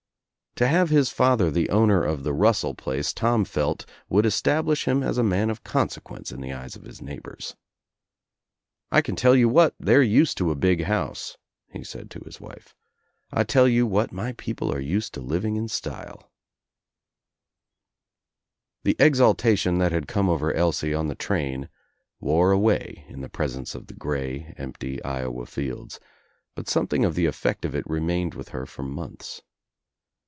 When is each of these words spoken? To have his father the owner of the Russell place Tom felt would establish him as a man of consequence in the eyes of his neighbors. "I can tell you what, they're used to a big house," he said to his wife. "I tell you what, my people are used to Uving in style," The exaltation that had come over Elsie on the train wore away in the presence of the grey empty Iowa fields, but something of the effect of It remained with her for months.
To 0.55 0.67
have 0.67 0.89
his 0.89 1.09
father 1.09 1.49
the 1.49 1.69
owner 1.69 2.03
of 2.03 2.23
the 2.23 2.33
Russell 2.33 2.75
place 2.75 3.13
Tom 3.13 3.45
felt 3.45 3.85
would 4.09 4.25
establish 4.25 4.85
him 4.85 5.01
as 5.01 5.17
a 5.17 5.23
man 5.23 5.49
of 5.49 5.63
consequence 5.63 6.29
in 6.29 6.41
the 6.41 6.51
eyes 6.51 6.75
of 6.75 6.83
his 6.83 7.01
neighbors. 7.01 7.55
"I 8.91 9.01
can 9.01 9.15
tell 9.15 9.33
you 9.33 9.47
what, 9.47 9.75
they're 9.79 10.03
used 10.03 10.37
to 10.37 10.51
a 10.51 10.55
big 10.55 10.83
house," 10.83 11.37
he 11.71 11.85
said 11.85 12.11
to 12.11 12.19
his 12.25 12.41
wife. 12.41 12.75
"I 13.31 13.45
tell 13.45 13.65
you 13.65 13.87
what, 13.87 14.11
my 14.11 14.33
people 14.33 14.73
are 14.73 14.79
used 14.81 15.13
to 15.13 15.21
Uving 15.21 15.57
in 15.57 15.69
style," 15.69 16.29
The 18.83 18.97
exaltation 18.99 19.77
that 19.77 19.93
had 19.93 20.05
come 20.05 20.27
over 20.29 20.53
Elsie 20.53 20.93
on 20.93 21.07
the 21.07 21.15
train 21.15 21.69
wore 22.19 22.51
away 22.51 23.05
in 23.07 23.21
the 23.21 23.29
presence 23.29 23.73
of 23.73 23.87
the 23.87 23.95
grey 23.95 24.53
empty 24.57 25.01
Iowa 25.05 25.45
fields, 25.45 26.01
but 26.55 26.67
something 26.67 27.05
of 27.05 27.15
the 27.15 27.25
effect 27.25 27.63
of 27.63 27.73
It 27.73 27.87
remained 27.87 28.33
with 28.33 28.49
her 28.49 28.65
for 28.65 28.83
months. 28.83 29.41